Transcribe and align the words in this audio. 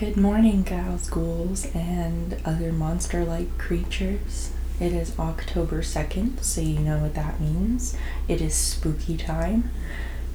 Good 0.00 0.16
morning, 0.16 0.62
gals, 0.62 1.10
ghouls, 1.10 1.66
and 1.74 2.40
other 2.46 2.72
monster 2.72 3.22
like 3.22 3.58
creatures. 3.58 4.50
It 4.80 4.94
is 4.94 5.18
October 5.18 5.82
2nd, 5.82 6.42
so 6.42 6.62
you 6.62 6.78
know 6.78 6.96
what 6.96 7.12
that 7.16 7.38
means. 7.38 7.94
It 8.26 8.40
is 8.40 8.54
spooky 8.54 9.18
time. 9.18 9.70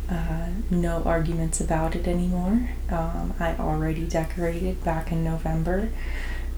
Uh, 0.07 0.49
no 0.69 1.01
arguments 1.03 1.59
about 1.59 1.95
it 1.95 2.07
anymore. 2.07 2.69
Um, 2.91 3.33
I 3.39 3.55
already 3.55 4.05
decorated 4.05 4.83
back 4.83 5.11
in 5.11 5.23
November, 5.23 5.89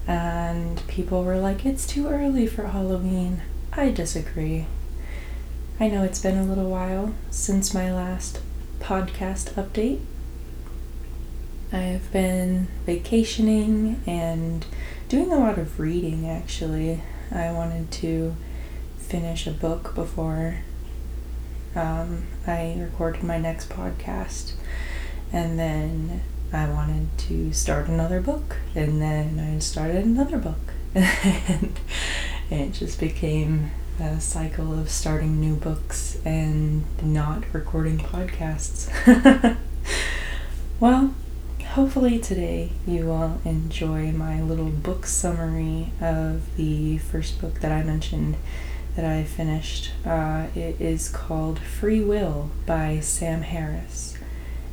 and 0.06 0.86
people 0.90 1.24
were 1.24 1.38
like, 1.38 1.66
it's 1.66 1.88
too 1.88 2.10
early 2.10 2.46
for 2.46 2.68
Halloween. 2.68 3.42
I 3.72 3.90
disagree. 3.90 4.66
I 5.80 5.88
know 5.88 6.04
it's 6.04 6.22
been 6.22 6.38
a 6.38 6.44
little 6.44 6.70
while 6.70 7.14
since 7.32 7.74
my 7.74 7.90
last 7.90 8.42
podcast 8.82 9.54
update. 9.54 10.02
I 11.72 11.80
have 11.80 12.12
been 12.14 12.68
vacationing 12.86 14.02
and 14.08 14.66
doing 15.10 15.32
a 15.32 15.38
lot 15.38 15.58
of 15.58 15.80
reading 15.80 16.28
actually. 16.28 17.02
I 17.30 17.52
wanted 17.52 17.92
to 17.92 18.36
finish 18.98 19.48
a 19.48 19.52
book 19.52 19.94
before 19.94 20.60
um, 21.76 22.24
I 22.46 22.76
recorded 22.80 23.24
my 23.24 23.38
next 23.38 23.70
podcast. 23.70 24.54
And 25.34 25.60
then 25.60 26.22
I 26.54 26.70
wanted 26.70 27.10
to 27.18 27.52
start 27.52 27.88
another 27.88 28.22
book. 28.22 28.58
And 28.74 29.02
then 29.02 29.40
I 29.40 29.60
started 29.60 30.06
another 30.06 30.38
book. 30.38 30.74
and 30.96 31.80
it 32.50 32.72
just 32.72 33.00
became 33.00 33.72
a 34.00 34.22
cycle 34.22 34.80
of 34.80 34.90
starting 34.90 35.42
new 35.42 35.56
books 35.56 36.18
and 36.24 36.86
not 37.04 37.44
recording 37.52 37.98
podcasts. 37.98 38.88
well, 40.80 41.14
hopefully 41.78 42.18
today 42.18 42.72
you 42.88 43.06
will 43.06 43.40
enjoy 43.46 44.12
my 44.12 44.42
little 44.42 44.72
book 44.72 45.06
summary 45.06 45.92
of 46.02 46.58
the 46.58 46.98
first 46.98 47.40
book 47.40 47.60
that 47.60 47.72
I 47.72 47.84
mentioned 47.84 48.36
that 48.96 49.06
I 49.06 49.24
finished. 49.24 49.92
Uh, 50.04 50.48
it 50.56 50.82
is 50.82 51.08
called 51.08 51.60
Free 51.60 52.02
Will 52.02 52.50
by 52.66 53.00
Sam 53.00 53.44
Harris. 53.44 54.18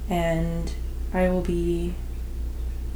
And 0.09 0.73
I 1.13 1.29
will 1.29 1.43
be 1.43 1.93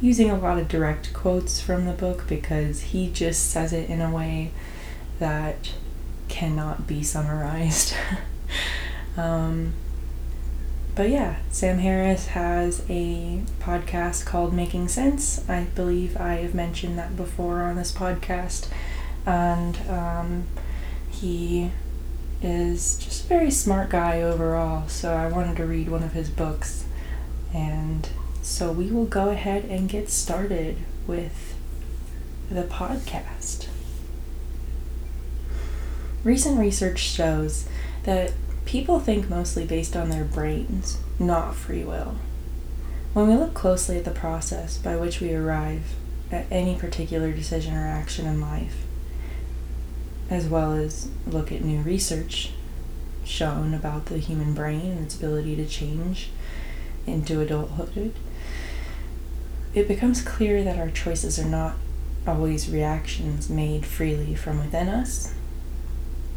using 0.01 0.31
a 0.31 0.39
lot 0.39 0.57
of 0.57 0.67
direct 0.67 1.13
quotes 1.13 1.61
from 1.61 1.85
the 1.85 1.93
book 1.93 2.25
because 2.27 2.81
he 2.81 3.11
just 3.11 3.51
says 3.51 3.73
it 3.73 3.91
in 3.91 4.01
a 4.01 4.11
way 4.11 4.49
that 5.19 5.73
cannot 6.29 6.87
be 6.87 7.03
summarized. 7.03 7.93
um, 9.17 9.73
but 10.99 11.09
yeah, 11.09 11.37
Sam 11.49 11.77
Harris 11.77 12.27
has 12.27 12.83
a 12.89 13.39
podcast 13.61 14.25
called 14.25 14.53
Making 14.53 14.89
Sense. 14.89 15.49
I 15.49 15.63
believe 15.73 16.17
I 16.17 16.33
have 16.33 16.53
mentioned 16.53 16.97
that 16.99 17.15
before 17.15 17.61
on 17.61 17.77
this 17.77 17.93
podcast. 17.93 18.67
And 19.25 19.77
um, 19.89 20.47
he 21.09 21.71
is 22.41 22.97
just 22.97 23.23
a 23.23 23.27
very 23.29 23.49
smart 23.49 23.89
guy 23.89 24.21
overall, 24.21 24.89
so 24.89 25.13
I 25.13 25.27
wanted 25.27 25.55
to 25.55 25.65
read 25.65 25.87
one 25.87 26.03
of 26.03 26.11
his 26.11 26.29
books. 26.29 26.83
And 27.53 28.09
so 28.41 28.73
we 28.73 28.91
will 28.91 29.05
go 29.05 29.29
ahead 29.29 29.63
and 29.69 29.87
get 29.87 30.09
started 30.09 30.79
with 31.07 31.55
the 32.51 32.63
podcast. 32.63 33.69
Recent 36.25 36.59
research 36.59 36.99
shows 36.99 37.69
that 38.03 38.33
People 38.69 38.99
think 38.99 39.31
mostly 39.31 39.65
based 39.65 39.95
on 39.95 40.09
their 40.09 40.23
brains, 40.23 40.99
not 41.17 41.55
free 41.55 41.83
will. 41.83 42.17
When 43.13 43.27
we 43.27 43.33
look 43.33 43.55
closely 43.55 43.97
at 43.97 44.05
the 44.05 44.11
process 44.11 44.77
by 44.77 44.95
which 44.95 45.19
we 45.19 45.33
arrive 45.33 45.95
at 46.31 46.45
any 46.51 46.75
particular 46.75 47.31
decision 47.31 47.75
or 47.75 47.87
action 47.87 48.27
in 48.27 48.39
life, 48.39 48.85
as 50.29 50.45
well 50.45 50.73
as 50.73 51.09
look 51.25 51.51
at 51.51 51.63
new 51.63 51.81
research 51.81 52.51
shown 53.25 53.73
about 53.73 54.05
the 54.05 54.19
human 54.19 54.53
brain 54.53 54.91
and 54.91 55.03
its 55.03 55.17
ability 55.17 55.55
to 55.55 55.65
change 55.65 56.29
into 57.07 57.41
adulthood, 57.41 58.13
it 59.73 59.87
becomes 59.87 60.21
clear 60.21 60.63
that 60.63 60.77
our 60.77 60.91
choices 60.91 61.39
are 61.39 61.49
not 61.49 61.73
always 62.27 62.69
reactions 62.69 63.49
made 63.49 63.83
freely 63.83 64.35
from 64.35 64.59
within 64.59 64.89
us, 64.89 65.33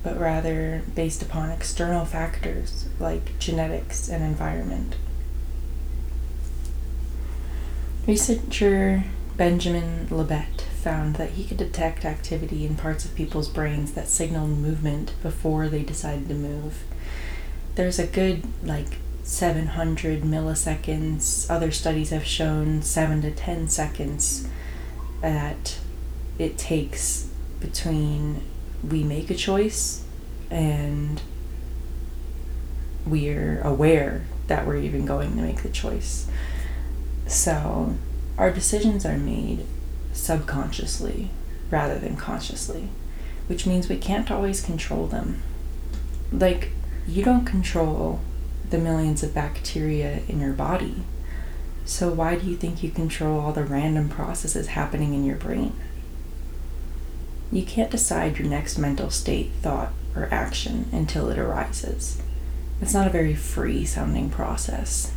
but 0.03 0.19
rather 0.19 0.83
based 0.95 1.23
upon 1.23 1.51
external 1.51 2.05
factors 2.05 2.87
like 2.99 3.39
genetics 3.39 4.09
and 4.09 4.23
environment. 4.23 4.97
Researcher 8.07 9.05
Benjamin 9.37 10.09
Libet 10.11 10.63
found 10.83 11.17
that 11.17 11.31
he 11.31 11.45
could 11.45 11.57
detect 11.57 12.05
activity 12.05 12.67
in 12.67 12.77
parts 12.77 13.05
of 13.05 13.15
people's 13.15 13.49
brains 13.49 13.93
that 13.93 14.09
signaled 14.09 14.59
movement 14.59 15.15
before 15.23 15.69
they 15.69 15.83
decided 15.83 16.29
to 16.29 16.35
move. 16.35 16.83
There's 17.77 17.99
a 17.99 18.07
good, 18.07 18.43
like, 18.63 18.99
700 19.23 20.23
milliseconds. 20.23 21.49
Other 21.49 21.71
studies 21.71 22.11
have 22.11 22.25
shown 22.25 22.83
7 22.83 23.23
to 23.23 23.31
10 23.31 23.69
seconds 23.69 24.49
that 25.21 25.79
it 26.39 26.59
takes 26.59 27.31
between 27.61 28.43
we 28.87 29.03
make 29.03 29.31
a 29.31 29.35
choice 29.35 30.05
and 30.51 31.21
we're 33.07 33.61
aware 33.63 34.25
that 34.47 34.67
we're 34.67 34.77
even 34.77 35.07
going 35.07 35.37
to 35.37 35.43
make 35.43 35.63
the 35.63 35.69
choice. 35.69 36.29
So 37.27 37.97
our 38.39 38.51
decisions 38.51 39.07
are 39.07 39.17
made 39.17 39.67
subconsciously 40.13 41.31
rather 41.71 41.99
than 41.99 42.17
consciously, 42.17 42.89
which 43.47 43.67
means 43.67 43.89
we 43.89 43.97
can't 43.97 44.31
always 44.31 44.61
control 44.61 45.07
them. 45.07 45.43
Like, 46.31 46.71
you 47.07 47.25
don't 47.25 47.45
control 47.45 48.21
the 48.71 48.79
millions 48.79 49.23
of 49.23 49.35
bacteria 49.35 50.21
in 50.29 50.41
your 50.41 50.53
body. 50.53 51.03
So, 51.85 52.11
why 52.11 52.37
do 52.37 52.47
you 52.47 52.57
think 52.57 52.83
you 52.83 52.91
control 52.91 53.41
all 53.41 53.53
the 53.53 53.65
random 53.65 54.09
processes 54.09 54.69
happening 54.69 55.15
in 55.15 55.25
your 55.25 55.37
brain? 55.37 55.75
You 57.53 57.65
can't 57.65 57.91
decide 57.91 58.39
your 58.39 58.49
next 58.49 58.79
mental 58.79 59.11
state, 59.11 59.51
thought, 59.61 59.93
or 60.17 60.27
action 60.33 60.89
until 60.91 61.29
it 61.29 61.39
arises. 61.39 62.21
It's 62.81 62.95
not 62.95 63.07
a 63.07 63.11
very 63.11 63.35
free 63.35 63.85
sounding 63.85 64.31
process. 64.31 65.13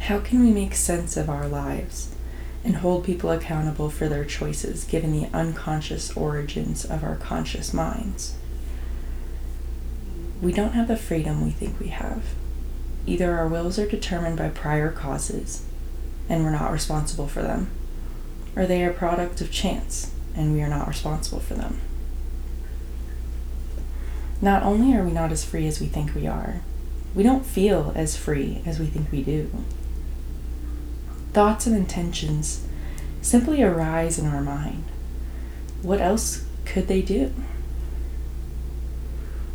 How 0.00 0.20
can 0.20 0.40
we 0.40 0.52
make 0.52 0.74
sense 0.74 1.16
of 1.16 1.30
our 1.30 1.48
lives 1.48 2.14
and 2.62 2.76
hold 2.76 3.04
people 3.04 3.30
accountable 3.30 3.88
for 3.88 4.06
their 4.06 4.24
choices 4.26 4.84
given 4.84 5.12
the 5.12 5.34
unconscious 5.34 6.14
origins 6.14 6.84
of 6.84 7.02
our 7.02 7.16
conscious 7.16 7.72
minds? 7.72 8.34
We 10.42 10.52
don't 10.52 10.72
have 10.72 10.88
the 10.88 10.96
freedom 10.96 11.42
we 11.42 11.50
think 11.50 11.80
we 11.80 11.88
have. 11.88 12.22
Either 13.06 13.34
our 13.34 13.48
wills 13.48 13.78
are 13.78 13.86
determined 13.86 14.36
by 14.36 14.50
prior 14.50 14.90
causes 14.90 15.64
and 16.28 16.44
we're 16.44 16.50
not 16.50 16.72
responsible 16.72 17.28
for 17.28 17.40
them, 17.42 17.70
or 18.56 18.66
they 18.66 18.84
are 18.84 18.90
a 18.90 18.94
product 18.94 19.40
of 19.40 19.50
chance 19.50 20.12
and 20.36 20.52
we 20.52 20.62
are 20.62 20.68
not 20.68 20.88
responsible 20.88 21.40
for 21.40 21.54
them. 21.54 21.80
Not 24.40 24.62
only 24.62 24.96
are 24.96 25.04
we 25.04 25.12
not 25.12 25.32
as 25.32 25.44
free 25.44 25.66
as 25.66 25.80
we 25.80 25.86
think 25.86 26.14
we 26.14 26.26
are, 26.26 26.60
we 27.14 27.22
don't 27.22 27.46
feel 27.46 27.92
as 27.94 28.16
free 28.16 28.62
as 28.66 28.78
we 28.78 28.86
think 28.86 29.10
we 29.10 29.22
do. 29.22 29.50
Thoughts 31.32 31.66
and 31.66 31.76
intentions 31.76 32.66
simply 33.22 33.62
arise 33.62 34.18
in 34.18 34.26
our 34.26 34.42
mind. 34.42 34.84
What 35.82 36.00
else 36.00 36.44
could 36.64 36.88
they 36.88 37.02
do? 37.02 37.32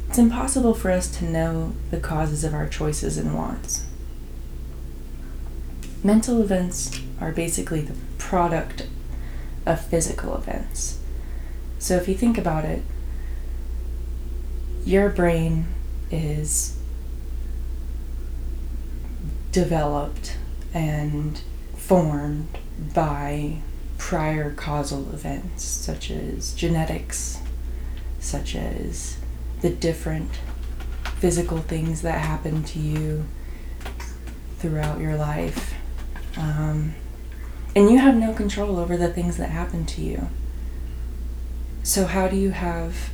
It's 0.07 0.17
impossible 0.17 0.73
for 0.73 0.89
us 0.89 1.07
to 1.19 1.25
know 1.25 1.73
the 1.91 1.99
causes 1.99 2.43
of 2.43 2.53
our 2.53 2.67
choices 2.67 3.17
and 3.17 3.35
wants. 3.35 3.85
Mental 6.03 6.41
events 6.41 6.99
are 7.21 7.31
basically 7.31 7.81
the 7.81 7.93
product 8.29 8.85
of 9.65 9.83
physical 9.83 10.37
events. 10.37 10.99
So 11.79 11.95
if 11.95 12.07
you 12.07 12.13
think 12.13 12.37
about 12.37 12.63
it, 12.63 12.83
your 14.85 15.09
brain 15.09 15.65
is 16.11 16.77
developed 19.51 20.37
and 20.75 21.41
formed 21.75 22.55
by 22.93 23.61
prior 23.97 24.53
causal 24.53 25.11
events 25.11 25.63
such 25.63 26.11
as 26.11 26.53
genetics, 26.53 27.39
such 28.19 28.55
as 28.55 29.17
the 29.61 29.71
different 29.71 30.29
physical 31.17 31.57
things 31.57 32.03
that 32.03 32.19
happen 32.19 32.63
to 32.65 32.77
you 32.77 33.25
throughout 34.59 34.99
your 34.99 35.15
life. 35.15 35.73
Um, 36.37 36.93
and 37.75 37.89
you 37.89 37.97
have 37.97 38.15
no 38.15 38.33
control 38.33 38.77
over 38.77 38.97
the 38.97 39.11
things 39.11 39.37
that 39.37 39.49
happen 39.49 39.85
to 39.85 40.01
you. 40.01 40.29
So, 41.83 42.05
how 42.05 42.27
do 42.27 42.35
you 42.35 42.51
have 42.51 43.11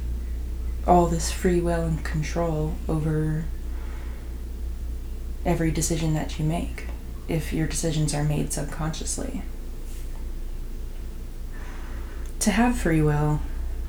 all 0.88 1.08
this 1.08 1.32
free 1.32 1.62
will 1.62 1.84
and 1.84 2.04
control 2.04 2.76
over 2.88 3.46
every 5.46 5.72
decision 5.72 6.14
that 6.14 6.40
you 6.40 6.46
make? 6.46 6.86
if 7.28 7.52
your 7.52 7.68
decisions 7.68 8.14
are 8.14 8.24
made 8.24 8.54
subconsciously. 8.54 9.42
To 12.40 12.52
have 12.52 12.78
free 12.78 13.02
will, 13.02 13.40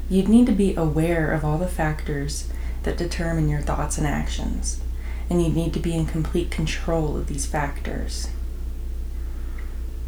you'd 0.08 0.28
need 0.28 0.46
to 0.46 0.52
be 0.52 0.74
aware 0.74 1.32
of 1.32 1.44
all 1.44 1.58
the 1.58 1.68
factors 1.68 2.48
that 2.84 2.96
determine 2.96 3.48
your 3.48 3.60
thoughts 3.60 3.98
and 3.98 4.06
actions, 4.06 4.80
and 5.28 5.42
you'd 5.42 5.56
need 5.56 5.74
to 5.74 5.80
be 5.80 5.94
in 5.94 6.06
complete 6.06 6.50
control 6.50 7.16
of 7.16 7.26
these 7.26 7.44
factors. 7.44 8.28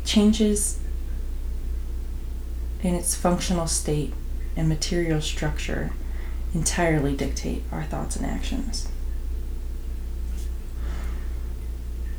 Changes 0.09 0.81
in 2.83 2.95
its 2.95 3.15
functional 3.15 3.67
state 3.67 4.15
and 4.57 4.67
material 4.67 5.21
structure 5.21 5.93
entirely 6.55 7.15
dictate 7.15 7.63
our 7.71 7.83
thoughts 7.85 8.17
and 8.17 8.25
actions. 8.25 8.89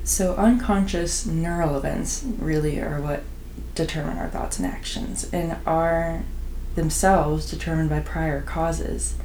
So, 0.03 0.35
unconscious 0.35 1.25
neural 1.25 1.75
events 1.75 2.23
really 2.37 2.79
are 2.79 3.01
what 3.01 3.23
determine 3.73 4.19
our 4.19 4.29
thoughts 4.29 4.59
and 4.59 4.67
actions 4.67 5.27
and 5.33 5.57
are 5.65 6.21
themselves 6.75 7.49
determined 7.49 7.89
by 7.89 8.01
prior 8.01 8.43
causes 8.43 9.15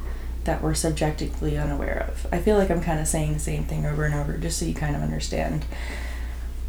that 0.44 0.62
we're 0.62 0.72
subjectively 0.72 1.58
unaware 1.58 2.06
of. 2.08 2.26
I 2.32 2.38
feel 2.38 2.56
like 2.56 2.70
I'm 2.70 2.82
kind 2.82 2.98
of 2.98 3.08
saying 3.08 3.34
the 3.34 3.38
same 3.40 3.64
thing 3.64 3.84
over 3.84 4.06
and 4.06 4.14
over 4.14 4.38
just 4.38 4.58
so 4.58 4.64
you 4.64 4.74
kind 4.74 4.96
of 4.96 5.02
understand 5.02 5.66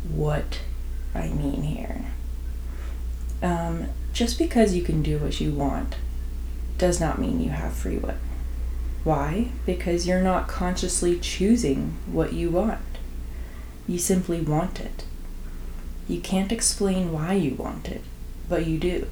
what 0.09 0.59
I 1.15 1.29
mean 1.29 1.63
here. 1.63 2.06
Um, 3.41 3.88
just 4.13 4.38
because 4.38 4.73
you 4.73 4.81
can 4.81 5.03
do 5.03 5.17
what 5.17 5.39
you 5.39 5.51
want 5.51 5.95
does 6.77 7.00
not 7.00 7.19
mean 7.19 7.41
you 7.41 7.50
have 7.50 7.73
free 7.73 7.97
will. 7.97 8.15
Why? 9.03 9.50
Because 9.65 10.07
you're 10.07 10.21
not 10.21 10.47
consciously 10.47 11.19
choosing 11.19 11.95
what 12.12 12.33
you 12.33 12.50
want. 12.50 12.81
You 13.88 14.00
simply 14.00 14.41
want 14.41 14.79
it. 14.79 15.06
You 16.07 16.19
can't 16.21 16.51
explain 16.51 17.12
why 17.12 17.33
you 17.33 17.56
want 17.56 17.88
it, 17.88 18.01
but 18.50 18.65
you 18.65 18.79
do. 18.79 19.07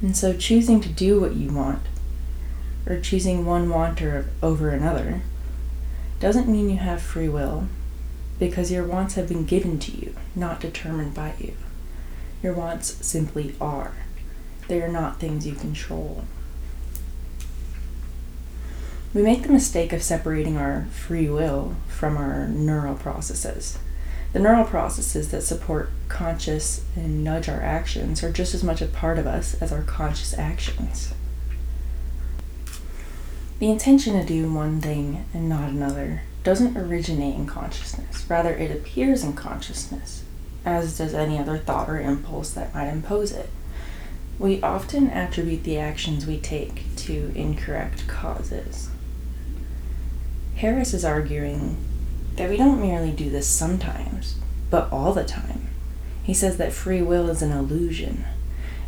And 0.00 0.16
so 0.16 0.36
choosing 0.36 0.80
to 0.80 0.88
do 0.88 1.20
what 1.20 1.34
you 1.34 1.52
want, 1.52 1.82
or 2.86 3.00
choosing 3.00 3.44
one 3.44 3.68
wanter 3.68 4.30
over 4.42 4.70
another, 4.70 5.20
doesn't 6.20 6.48
mean 6.48 6.70
you 6.70 6.78
have 6.78 7.02
free 7.02 7.28
will, 7.28 7.68
because 8.38 8.70
your 8.70 8.84
wants 8.84 9.14
have 9.14 9.28
been 9.28 9.44
given 9.44 9.78
to 9.80 9.92
you, 9.92 10.14
not 10.34 10.60
determined 10.60 11.14
by 11.14 11.34
you. 11.38 11.54
Your 12.42 12.52
wants 12.52 13.04
simply 13.04 13.54
are. 13.60 13.94
They 14.68 14.80
are 14.80 14.88
not 14.88 15.18
things 15.18 15.46
you 15.46 15.54
control. 15.54 16.24
We 19.14 19.22
make 19.22 19.42
the 19.42 19.52
mistake 19.52 19.92
of 19.92 20.02
separating 20.02 20.56
our 20.56 20.86
free 20.92 21.28
will 21.28 21.74
from 21.88 22.16
our 22.16 22.46
neural 22.46 22.94
processes. 22.94 23.78
The 24.32 24.38
neural 24.38 24.66
processes 24.66 25.30
that 25.30 25.42
support 25.42 25.90
conscious 26.08 26.84
and 26.94 27.24
nudge 27.24 27.48
our 27.48 27.62
actions 27.62 28.22
are 28.22 28.30
just 28.30 28.54
as 28.54 28.62
much 28.62 28.82
a 28.82 28.86
part 28.86 29.18
of 29.18 29.26
us 29.26 29.54
as 29.62 29.72
our 29.72 29.82
conscious 29.82 30.36
actions. 30.38 31.14
The 33.58 33.70
intention 33.70 34.12
to 34.12 34.24
do 34.24 34.52
one 34.52 34.80
thing 34.80 35.24
and 35.32 35.48
not 35.48 35.70
another 35.70 36.22
doesn't 36.48 36.78
originate 36.78 37.34
in 37.34 37.44
consciousness, 37.44 38.24
rather, 38.26 38.54
it 38.54 38.70
appears 38.70 39.22
in 39.22 39.34
consciousness, 39.34 40.24
as 40.64 40.96
does 40.96 41.12
any 41.12 41.38
other 41.38 41.58
thought 41.58 41.90
or 41.90 42.00
impulse 42.00 42.52
that 42.52 42.74
might 42.74 42.88
impose 42.88 43.32
it. 43.32 43.50
We 44.38 44.62
often 44.62 45.10
attribute 45.10 45.64
the 45.64 45.76
actions 45.76 46.26
we 46.26 46.38
take 46.38 46.84
to 46.96 47.32
incorrect 47.34 48.08
causes. 48.08 48.88
Harris 50.54 50.94
is 50.94 51.04
arguing 51.04 51.76
that 52.36 52.48
we 52.48 52.56
don't 52.56 52.80
merely 52.80 53.12
do 53.12 53.28
this 53.28 53.46
sometimes, 53.46 54.36
but 54.70 54.90
all 54.90 55.12
the 55.12 55.24
time. 55.24 55.68
He 56.22 56.32
says 56.32 56.56
that 56.56 56.72
free 56.72 57.02
will 57.02 57.28
is 57.28 57.42
an 57.42 57.52
illusion, 57.52 58.24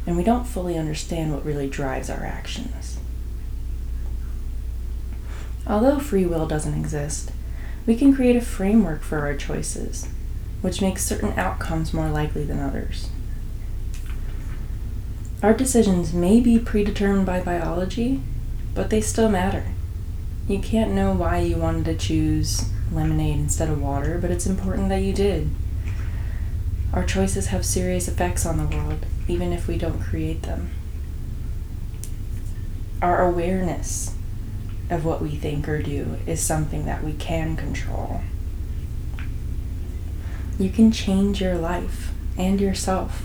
and 0.07 0.17
we 0.17 0.25
don't 0.25 0.47
fully 0.47 0.79
understand 0.79 1.31
what 1.31 1.45
really 1.45 1.69
drives 1.69 2.09
our 2.09 2.25
actions. 2.25 2.99
Although 5.67 5.99
free 5.99 6.25
will 6.25 6.47
doesn't 6.47 6.73
exist, 6.73 7.33
we 7.87 7.97
can 7.97 8.15
create 8.15 8.37
a 8.37 8.41
framework 8.41 9.03
for 9.03 9.21
our 9.21 9.37
choices, 9.37 10.09
which 10.61 10.82
makes 10.82 11.05
certain 11.05 11.38
outcomes 11.38 11.94
more 11.94 12.09
likely 12.09 12.44
than 12.44 12.61
others. 12.61 13.09
Our 15.43 15.55
decisions 15.55 16.12
may 16.12 16.41
be 16.41 16.59
predetermined 16.59 17.27
by 17.27 17.41
biology, 17.41 18.21
but 18.75 18.91
they 18.91 19.00
still 19.00 19.31
matter. 19.31 19.65
You 20.47 20.59
can't 20.59 20.93
know 20.93 21.12
why 21.12 21.38
you 21.38 21.56
wanted 21.56 21.87
to 21.87 21.97
choose 21.97 22.69
lemonade 22.93 23.38
instead 23.38 23.71
of 23.71 23.81
water, 23.81 24.19
but 24.21 24.31
it's 24.31 24.47
important 24.47 24.88
that 24.91 25.03
you 25.03 25.12
did. 25.12 25.49
Our 26.93 27.05
choices 27.05 27.47
have 27.47 27.65
serious 27.65 28.09
effects 28.09 28.44
on 28.44 28.59
the 28.59 28.76
world, 28.76 29.06
even 29.29 29.53
if 29.53 29.69
we 29.69 29.79
don't 29.79 30.03
create 30.03 30.43
them. 30.43 30.71
Our 33.00 33.23
awareness 33.23 34.15
of 34.90 35.04
what 35.04 35.22
we 35.22 35.31
think 35.31 35.69
or 35.69 35.81
do 35.81 36.19
is 36.26 36.40
something 36.40 36.84
that 36.84 37.04
we 37.04 37.12
can 37.12 37.56
control. 37.56 38.20
You 40.58 40.69
can 40.69 40.92
change 40.92 41.40
your 41.40 41.56
life 41.56 42.12
and 42.37 42.60
yourself 42.60 43.22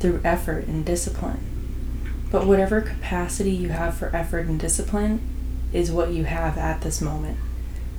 through 0.00 0.20
effort 0.24 0.66
and 0.66 0.84
discipline. 0.84 1.40
But 2.30 2.46
whatever 2.46 2.80
capacity 2.82 3.52
you 3.52 3.70
have 3.70 3.96
for 3.96 4.14
effort 4.14 4.46
and 4.46 4.60
discipline 4.60 5.20
is 5.72 5.90
what 5.90 6.10
you 6.10 6.24
have 6.24 6.58
at 6.58 6.82
this 6.82 7.00
moment, 7.00 7.38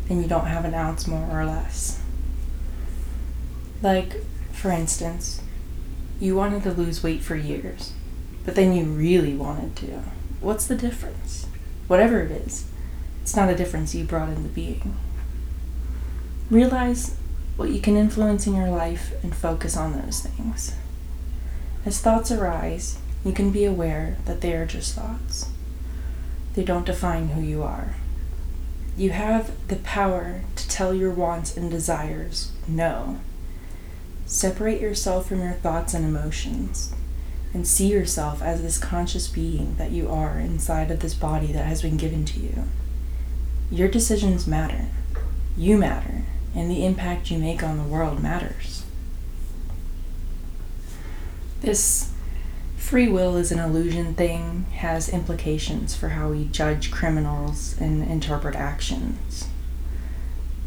and 0.08 0.22
you 0.22 0.28
don't 0.28 0.46
have 0.46 0.66
an 0.66 0.76
ounce 0.76 1.08
more 1.08 1.28
or 1.32 1.46
less. 1.46 2.00
Like, 3.82 4.24
for 4.52 4.72
instance, 4.72 5.42
you 6.20 6.36
wanted 6.36 6.64
to 6.64 6.72
lose 6.72 7.02
weight 7.02 7.22
for 7.22 7.36
years, 7.36 7.94
but 8.46 8.56
then 8.56 8.74
you 8.74 8.84
really 8.84 9.34
wanted 9.36 9.76
to. 9.78 10.04
What's 10.42 10.68
the 10.68 10.76
difference? 10.76 11.48
Whatever 11.88 12.22
it 12.22 12.32
is, 12.32 12.69
it's 13.22 13.36
not 13.36 13.50
a 13.50 13.56
difference 13.56 13.94
you 13.94 14.04
brought 14.04 14.30
into 14.30 14.50
being. 14.50 14.98
Realize 16.50 17.16
what 17.56 17.70
you 17.70 17.82
can 17.82 17.98
influence 17.98 18.48
in 18.48 18.56
your 18.56 18.70
life 18.70 19.14
and 19.24 19.36
focus 19.36 19.76
on 19.76 19.94
those 19.94 20.22
things. 20.22 20.76
As 21.86 22.00
thoughts 22.00 22.32
arise, 22.32 22.98
you 23.24 23.34
can 23.34 23.52
be 23.52 23.66
aware 23.66 24.18
that 24.26 24.42
they 24.42 24.54
are 24.54 24.66
just 24.66 24.96
thoughts. 24.96 25.50
They 26.56 26.64
don't 26.64 26.86
define 26.86 27.30
who 27.30 27.42
you 27.42 27.64
are. 27.64 27.96
You 28.98 29.12
have 29.12 29.52
the 29.68 29.78
power 29.78 30.42
to 30.56 30.68
tell 30.68 30.94
your 30.94 31.12
wants 31.12 31.56
and 31.56 31.70
desires 31.70 32.52
no. 32.68 33.20
Separate 34.26 34.82
yourself 34.82 35.28
from 35.30 35.42
your 35.42 35.54
thoughts 35.54 35.94
and 35.94 36.06
emotions 36.06 36.94
and 37.54 37.68
see 37.68 37.88
yourself 37.88 38.42
as 38.42 38.62
this 38.62 38.78
conscious 38.78 39.28
being 39.28 39.76
that 39.76 39.92
you 39.92 40.10
are 40.10 40.40
inside 40.40 40.92
of 40.92 41.00
this 41.00 41.14
body 41.14 41.52
that 41.52 41.66
has 41.66 41.82
been 41.82 41.98
given 41.98 42.26
to 42.26 42.40
you. 42.40 42.64
Your 43.72 43.88
decisions 43.88 44.48
matter. 44.48 44.86
You 45.56 45.78
matter, 45.78 46.24
and 46.56 46.72
the 46.72 46.86
impact 46.86 47.30
you 47.30 47.38
make 47.38 47.62
on 47.62 47.78
the 47.78 47.84
world 47.84 48.22
matters. 48.22 48.84
This 51.62 52.12
free 52.78 53.08
will 53.08 53.36
is 53.36 53.52
an 53.52 53.60
illusion 53.60 54.16
thing 54.16 54.66
has 54.78 55.10
implications 55.10 55.96
for 55.96 56.10
how 56.10 56.30
we 56.30 56.46
judge 56.46 56.90
criminals 56.90 57.76
and 57.80 58.10
interpret 58.10 58.56
actions. 58.56 59.48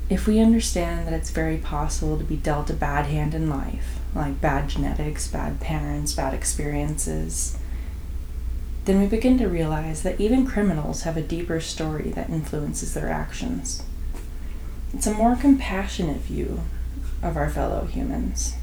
If 0.08 0.26
we 0.26 0.38
understand 0.38 1.06
that 1.06 1.14
it's 1.14 1.30
very 1.30 1.56
possible 1.56 2.18
to 2.18 2.24
be 2.24 2.36
dealt 2.36 2.70
a 2.70 2.74
bad 2.74 3.06
hand 3.06 3.34
in 3.34 3.48
life, 3.48 3.98
like 4.14 4.40
bad 4.40 4.68
genetics, 4.68 5.26
bad 5.26 5.58
parents, 5.58 6.12
bad 6.12 6.34
experiences, 6.34 7.58
then 8.84 9.00
we 9.00 9.06
begin 9.06 9.38
to 9.38 9.46
realize 9.46 10.02
that 10.02 10.20
even 10.20 10.46
criminals 10.46 11.02
have 11.02 11.16
a 11.16 11.22
deeper 11.22 11.60
story 11.60 12.10
that 12.10 12.30
influences 12.30 12.94
their 12.94 13.08
actions. 13.08 13.84
It's 14.92 15.06
a 15.06 15.14
more 15.14 15.36
compassionate 15.36 16.20
view 16.20 16.60
of 17.22 17.36
our 17.36 17.48
fellow 17.48 17.86
humans. 17.86 18.54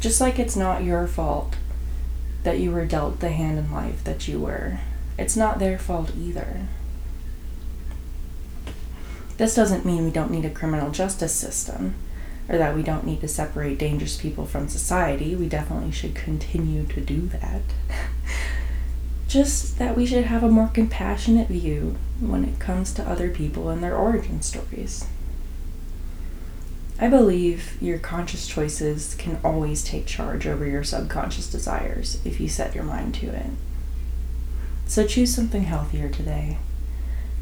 Just 0.00 0.20
like 0.20 0.38
it's 0.38 0.56
not 0.56 0.84
your 0.84 1.06
fault 1.06 1.56
that 2.44 2.60
you 2.60 2.70
were 2.70 2.86
dealt 2.86 3.20
the 3.20 3.30
hand 3.30 3.58
in 3.58 3.72
life 3.72 4.04
that 4.04 4.28
you 4.28 4.38
were, 4.38 4.78
it's 5.18 5.36
not 5.36 5.58
their 5.58 5.78
fault 5.78 6.12
either. 6.16 6.68
This 9.38 9.54
doesn't 9.54 9.84
mean 9.84 10.04
we 10.04 10.10
don't 10.10 10.30
need 10.30 10.44
a 10.44 10.50
criminal 10.50 10.90
justice 10.90 11.34
system 11.34 11.94
or 12.48 12.58
that 12.58 12.74
we 12.74 12.82
don't 12.82 13.04
need 13.04 13.20
to 13.20 13.28
separate 13.28 13.78
dangerous 13.78 14.16
people 14.16 14.46
from 14.46 14.68
society. 14.68 15.34
We 15.34 15.48
definitely 15.48 15.92
should 15.92 16.14
continue 16.14 16.86
to 16.86 17.00
do 17.00 17.28
that. 17.28 17.62
Just 19.28 19.78
that 19.78 19.94
we 19.94 20.06
should 20.06 20.24
have 20.24 20.42
a 20.42 20.48
more 20.48 20.68
compassionate 20.68 21.48
view 21.48 21.96
when 22.18 22.44
it 22.44 22.58
comes 22.58 22.94
to 22.94 23.08
other 23.08 23.28
people 23.28 23.68
and 23.68 23.82
their 23.82 23.94
origin 23.94 24.40
stories. 24.40 25.06
I 26.98 27.08
believe 27.08 27.80
your 27.80 27.98
conscious 27.98 28.48
choices 28.48 29.14
can 29.14 29.38
always 29.44 29.84
take 29.84 30.06
charge 30.06 30.46
over 30.46 30.66
your 30.66 30.82
subconscious 30.82 31.48
desires 31.48 32.20
if 32.24 32.40
you 32.40 32.48
set 32.48 32.74
your 32.74 32.84
mind 32.84 33.14
to 33.16 33.26
it. 33.26 33.50
So 34.86 35.06
choose 35.06 35.34
something 35.34 35.64
healthier 35.64 36.08
today. 36.08 36.56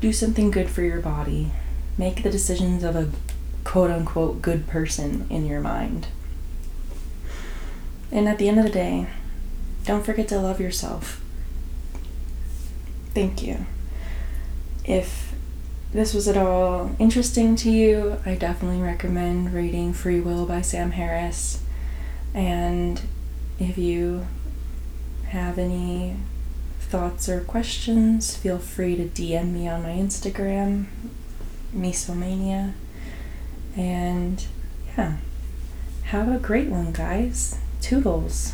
Do 0.01 0.13
something 0.13 0.51
good 0.51 0.69
for 0.69 0.83
your 0.83 1.01
body. 1.01 1.53
Make 1.97 2.23
the 2.23 2.31
decisions 2.31 2.83
of 2.83 2.97
a 2.97 3.13
quote 3.63 3.91
unquote 3.93 4.43
good 4.43 4.67
person 4.67 5.27
in 5.31 5.47
your 5.47 5.61
mind. 5.61 6.09
And 8.11 8.29
at 8.29 8.39
the 8.39 8.49
end 8.49 8.59
of 8.59 8.65
the 8.65 8.71
day, 8.71 9.07
don't 9.85 10.05
forget 10.05 10.29
to 10.29 10.41
love 10.41 10.61
yourself. 10.61 11.23
Thank 13.17 13.43
you. 13.43 13.65
If 14.85 15.33
this 15.91 16.13
was 16.13 16.29
at 16.29 16.37
all 16.37 16.95
interesting 16.99 17.57
to 17.57 17.71
you, 17.71 18.19
I 18.27 18.35
definitely 18.35 18.83
recommend 18.83 19.55
reading 19.55 19.95
Free 19.95 20.21
Will 20.21 20.45
by 20.45 20.61
Sam 20.61 20.91
Harris. 20.91 21.63
And 22.35 23.01
if 23.59 23.79
you 23.79 24.27
have 25.29 25.59
any 25.59 26.17
thoughts 26.79 27.27
or 27.27 27.41
questions, 27.41 28.37
feel 28.37 28.59
free 28.59 28.97
to 28.97 29.07
DM 29.07 29.51
me 29.51 29.67
on 29.67 29.83
my 29.83 29.93
Instagram, 29.93 30.85
Misomania. 31.75 32.75
And 33.79 34.45
yeah, 34.89 35.17
have 36.03 36.31
a 36.31 36.39
great 36.39 36.69
one, 36.69 36.93
guys. 36.93 37.59
Toodles. 37.81 38.53